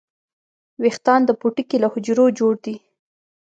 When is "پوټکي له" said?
1.39-1.87